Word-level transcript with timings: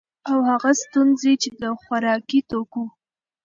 او 0.29 0.37
هغه 0.49 0.71
ستونزي 0.81 1.33
چي 1.41 1.49
د 1.61 1.63
خوراکي 1.81 2.39
توکو 2.49 2.83